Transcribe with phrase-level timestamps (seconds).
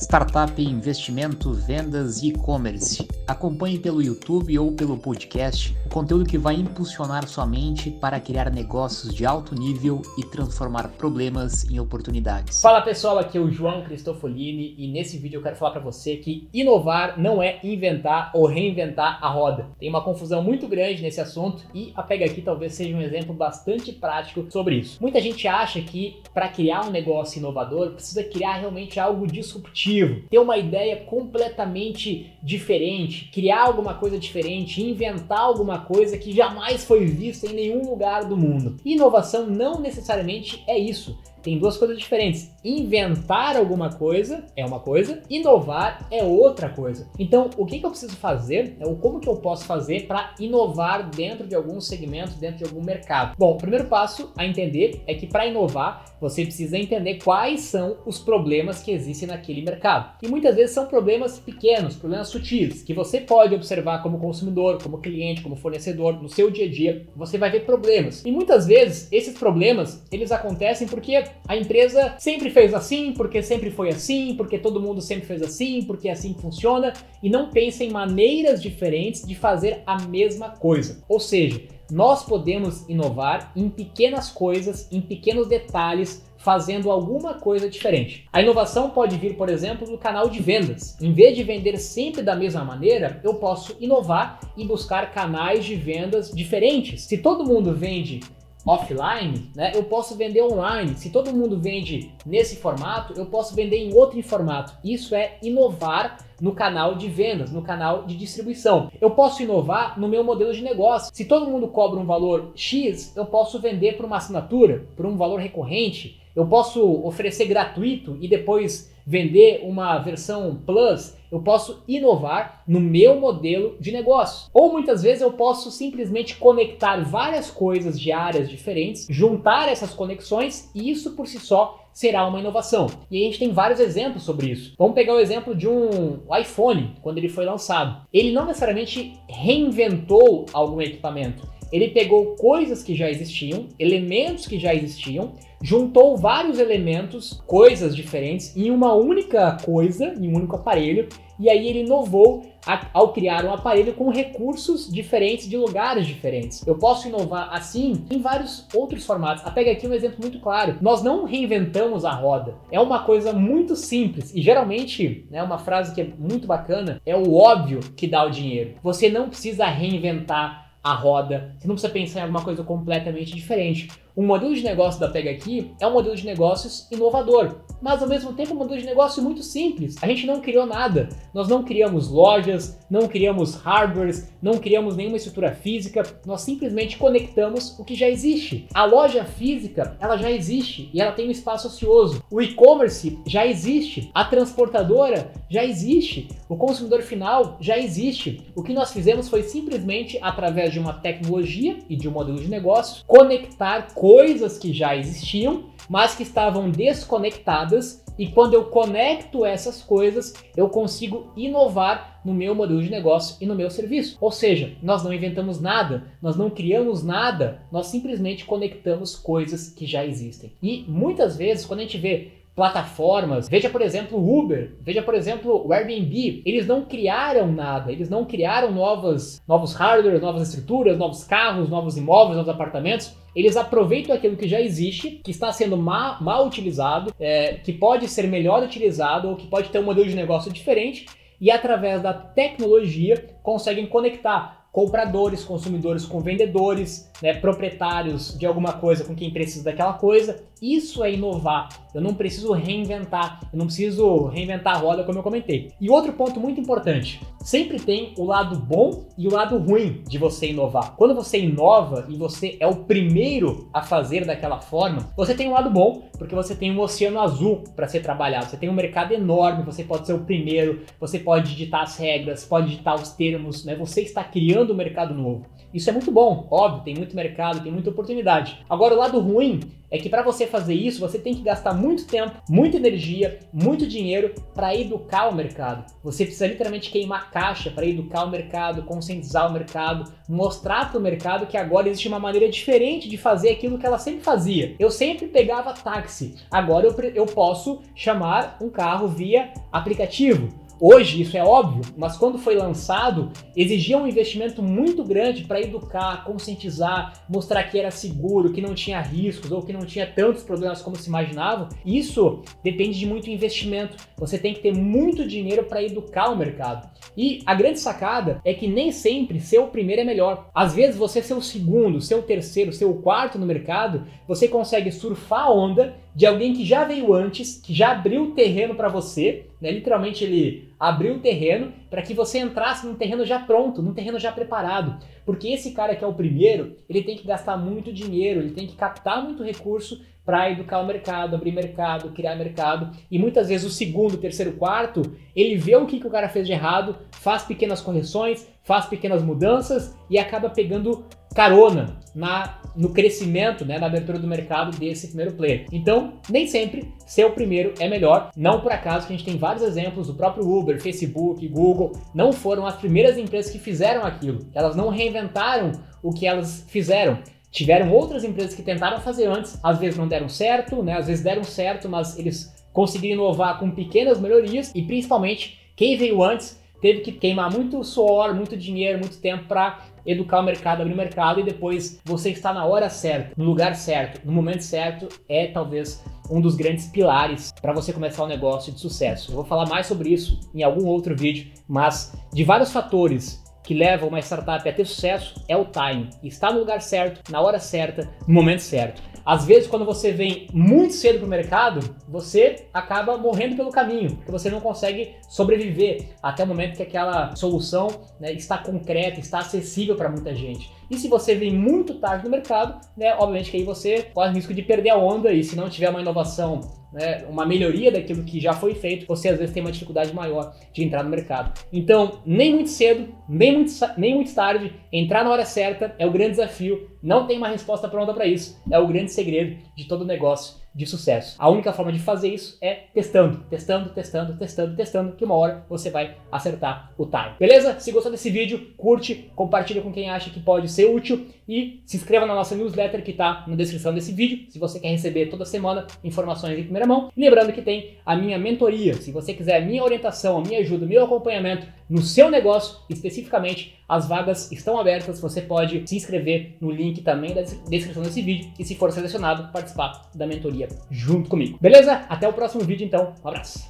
[0.00, 3.06] startup, investimento, vendas e e-commerce.
[3.26, 8.50] Acompanhe pelo YouTube ou pelo podcast o conteúdo que vai impulsionar sua mente para criar
[8.50, 12.62] negócios de alto nível e transformar problemas em oportunidades.
[12.62, 16.16] Fala pessoal, aqui é o João Cristofolini e nesse vídeo eu quero falar para você
[16.16, 19.66] que inovar não é inventar ou reinventar a roda.
[19.78, 23.34] Tem uma confusão muito grande nesse assunto e a Pega aqui talvez seja um exemplo
[23.34, 24.96] bastante prático sobre isso.
[25.00, 29.89] Muita gente acha que para criar um negócio inovador precisa criar realmente algo disruptivo,
[30.30, 37.06] ter uma ideia completamente diferente, criar alguma coisa diferente, inventar alguma coisa que jamais foi
[37.06, 38.76] vista em nenhum lugar do mundo.
[38.84, 41.18] Inovação não necessariamente é isso.
[41.42, 42.50] Tem duas coisas diferentes.
[42.64, 47.08] Inventar alguma coisa é uma coisa, inovar é outra coisa.
[47.18, 51.08] Então, o que, que eu preciso fazer, ou como que eu posso fazer para inovar
[51.10, 53.34] dentro de algum segmento, dentro de algum mercado?
[53.38, 57.96] Bom, o primeiro passo a entender é que para inovar, você precisa entender quais são
[58.04, 60.16] os problemas que existem naquele mercado.
[60.22, 64.98] E muitas vezes são problemas pequenos, problemas sutis, que você pode observar como consumidor, como
[64.98, 68.24] cliente, como fornecedor, no seu dia a dia, você vai ver problemas.
[68.24, 73.70] E muitas vezes esses problemas, eles acontecem porque a empresa sempre fez assim, porque sempre
[73.70, 76.92] foi assim, porque todo mundo sempre fez assim, porque é assim funciona,
[77.22, 81.02] e não pensa em maneiras diferentes de fazer a mesma coisa.
[81.08, 88.26] Ou seja, nós podemos inovar em pequenas coisas, em pequenos detalhes, fazendo alguma coisa diferente.
[88.32, 90.96] A inovação pode vir, por exemplo, do canal de vendas.
[91.00, 95.74] Em vez de vender sempre da mesma maneira, eu posso inovar e buscar canais de
[95.74, 97.02] vendas diferentes.
[97.02, 98.20] Se todo mundo vende
[98.66, 100.96] offline, né, eu posso vender online.
[100.96, 104.74] Se todo mundo vende nesse formato, eu posso vender em outro formato.
[104.84, 108.90] Isso é inovar no canal de vendas, no canal de distribuição.
[109.00, 111.10] Eu posso inovar no meu modelo de negócio.
[111.12, 115.16] Se todo mundo cobra um valor X, eu posso vender por uma assinatura, por um
[115.16, 116.20] valor recorrente.
[116.34, 123.18] Eu posso oferecer gratuito e depois vender uma versão Plus, eu posso inovar no meu
[123.18, 124.48] modelo de negócio.
[124.52, 130.70] Ou muitas vezes eu posso simplesmente conectar várias coisas de áreas diferentes, juntar essas conexões
[130.74, 132.86] e isso por si só será uma inovação.
[133.10, 134.72] E a gente tem vários exemplos sobre isso.
[134.78, 138.06] Vamos pegar o exemplo de um iPhone, quando ele foi lançado.
[138.10, 141.46] Ele não necessariamente reinventou algum equipamento.
[141.70, 148.56] Ele pegou coisas que já existiam, elementos que já existiam, juntou vários elementos, coisas diferentes,
[148.56, 151.06] em uma única coisa, em um único aparelho,
[151.40, 152.44] e aí ele inovou
[152.92, 156.64] ao criar um aparelho com recursos diferentes de lugares diferentes.
[156.66, 159.44] Eu posso inovar assim em vários outros formatos.
[159.46, 160.76] A pega aqui um exemplo muito claro.
[160.80, 162.54] Nós não reinventamos a roda.
[162.70, 167.16] É uma coisa muito simples e geralmente, né, uma frase que é muito bacana, é
[167.16, 168.74] o óbvio que dá o dinheiro.
[168.82, 173.88] Você não precisa reinventar a roda, você não precisa pensar em alguma coisa completamente diferente.
[174.16, 178.08] O modelo de negócio da Pega Aqui é um modelo de negócios inovador, mas ao
[178.08, 179.96] mesmo tempo um modelo de negócio muito simples.
[180.02, 181.08] A gente não criou nada.
[181.32, 187.78] Nós não criamos lojas, não criamos hardwares, não criamos nenhuma estrutura física, nós simplesmente conectamos
[187.78, 188.66] o que já existe.
[188.74, 192.22] A loja física, ela já existe e ela tem um espaço ocioso.
[192.30, 198.42] O e-commerce já existe, a transportadora já existe, o consumidor final já existe.
[198.56, 202.48] O que nós fizemos foi simplesmente através de uma tecnologia e de um modelo de
[202.48, 208.04] negócio conectar coisas que já existiam, mas que estavam desconectadas.
[208.18, 213.46] E quando eu conecto essas coisas, eu consigo inovar no meu modelo de negócio e
[213.46, 214.18] no meu serviço.
[214.20, 219.86] Ou seja, nós não inventamos nada, nós não criamos nada, nós simplesmente conectamos coisas que
[219.86, 220.52] já existem.
[220.62, 223.48] E muitas vezes, quando a gente vê plataformas.
[223.48, 226.42] Veja, por exemplo, o Uber, veja, por exemplo, o Airbnb.
[226.44, 231.96] Eles não criaram nada, eles não criaram novas, novos hardware, novas estruturas, novos carros, novos
[231.96, 233.14] imóveis, novos apartamentos.
[233.34, 238.08] Eles aproveitam aquilo que já existe, que está sendo ma mal utilizado, é, que pode
[238.08, 241.06] ser melhor utilizado ou que pode ter um modelo de negócio diferente
[241.40, 249.04] e através da tecnologia conseguem conectar compradores, consumidores com vendedores, né, proprietários de alguma coisa
[249.04, 250.42] com quem precisa daquela coisa.
[250.62, 251.68] Isso é inovar.
[251.94, 255.72] Eu não preciso reinventar, eu não preciso reinventar a roda como eu comentei.
[255.80, 260.18] E outro ponto muito importante, sempre tem o lado bom e o lado ruim de
[260.18, 260.94] você inovar.
[260.96, 265.52] Quando você inova e você é o primeiro a fazer daquela forma, você tem um
[265.52, 268.46] lado bom, porque você tem um oceano azul para ser trabalhado.
[268.46, 272.44] Você tem um mercado enorme, você pode ser o primeiro, você pode ditar as regras,
[272.44, 273.74] pode ditar os termos, né?
[273.76, 275.46] Você está criando um mercado novo.
[275.72, 278.58] Isso é muito bom, óbvio, tem muito mercado, tem muita oportunidade.
[278.68, 282.06] Agora, o lado ruim é que para você fazer isso, você tem que gastar muito
[282.06, 285.84] tempo, muita energia, muito dinheiro para educar o mercado.
[286.02, 291.02] Você precisa literalmente queimar caixa para educar o mercado, conscientizar o mercado, mostrar para o
[291.02, 294.74] mercado que agora existe uma maneira diferente de fazer aquilo que ela sempre fazia.
[294.78, 300.48] Eu sempre pegava táxi, agora eu, eu posso chamar um carro via aplicativo.
[300.82, 306.24] Hoje isso é óbvio, mas quando foi lançado, exigia um investimento muito grande para educar,
[306.24, 310.80] conscientizar, mostrar que era seguro, que não tinha riscos ou que não tinha tantos problemas
[310.80, 311.68] como se imaginava.
[311.84, 313.94] Isso depende de muito investimento.
[314.16, 316.88] Você tem que ter muito dinheiro para educar o mercado.
[317.14, 320.48] E a grande sacada é que nem sempre ser o primeiro é melhor.
[320.54, 324.48] Às vezes você ser o segundo, ser o terceiro, ser o quarto no mercado, você
[324.48, 328.74] consegue surfar a onda de alguém que já veio antes, que já abriu o terreno
[328.74, 329.70] para você, né?
[329.70, 334.18] Literalmente ele abriu o terreno para que você entrasse num terreno já pronto, num terreno
[334.18, 334.98] já preparado.
[335.26, 338.66] Porque esse cara que é o primeiro, ele tem que gastar muito dinheiro, ele tem
[338.66, 342.90] que captar muito recurso para educar o mercado, abrir mercado, criar mercado.
[343.10, 345.02] E muitas vezes o segundo, terceiro, quarto,
[345.34, 349.22] ele vê o que, que o cara fez de errado, faz pequenas correções, faz pequenas
[349.22, 351.04] mudanças e acaba pegando
[351.34, 355.66] carona na, no crescimento, né, na abertura do mercado desse primeiro player.
[355.72, 358.30] Então, nem sempre ser o primeiro é melhor.
[358.36, 362.32] Não por acaso que a gente tem vários exemplos do próprio Uber, Facebook, Google, não
[362.32, 364.46] foram as primeiras empresas que fizeram aquilo.
[364.54, 365.72] Elas não reinventaram
[366.02, 367.18] o que elas fizeram.
[367.50, 370.96] Tiveram outras empresas que tentaram fazer antes, às vezes não deram certo, né?
[370.96, 376.22] Às vezes deram certo, mas eles conseguiram inovar com pequenas melhorias e principalmente quem veio
[376.22, 380.94] antes teve que queimar muito suor, muito dinheiro, muito tempo para educar o mercado, abrir
[380.94, 385.08] o mercado e depois você está na hora certa, no lugar certo, no momento certo,
[385.28, 389.32] é talvez um dos grandes pilares para você começar um negócio de sucesso.
[389.32, 393.74] Eu vou falar mais sobre isso em algum outro vídeo, mas de vários fatores que
[393.74, 396.10] levam uma startup a ter sucesso é o time.
[396.24, 399.00] Estar no lugar certo, na hora certa, no momento certo.
[399.24, 404.16] Às vezes, quando você vem muito cedo para o mercado, você acaba morrendo pelo caminho,
[404.16, 407.86] porque você não consegue sobreviver até o momento que aquela solução
[408.18, 410.68] né, está concreta, está acessível para muita gente.
[410.90, 414.34] E se você vem muito tarde no mercado, né, obviamente que aí você corre o
[414.34, 418.24] risco de perder a onda e se não tiver uma inovação né, uma melhoria daquilo
[418.24, 421.58] que já foi feito, você às vezes tem uma dificuldade maior de entrar no mercado.
[421.72, 426.10] Então, nem muito cedo, nem muito, nem muito tarde, entrar na hora certa é o
[426.10, 426.90] grande desafio.
[427.02, 428.60] Não tem uma resposta pronta para isso.
[428.70, 431.36] É o grande segredo de todo negócio de sucesso.
[431.38, 435.64] A única forma de fazer isso é testando, testando, testando, testando, testando, que uma hora
[435.68, 437.34] você vai acertar o time.
[437.38, 437.78] Beleza?
[437.80, 441.96] Se gostou desse vídeo, curte, compartilha com quem acha que pode ser útil e se
[441.96, 445.44] inscreva na nossa newsletter que está na descrição desse vídeo, se você quer receber toda
[445.44, 447.10] semana informações em primeira mão.
[447.16, 450.86] lembrando que tem a minha mentoria, se você quiser a minha orientação, a minha ajuda,
[450.86, 456.56] o meu acompanhamento no seu negócio, especificamente, as vagas estão abertas, você pode se inscrever
[456.60, 461.28] no link também da descrição desse vídeo e se for selecionado, participar da mentoria junto
[461.28, 461.58] comigo.
[461.60, 462.06] Beleza?
[462.08, 463.12] Até o próximo vídeo então.
[463.24, 463.68] Um abraço.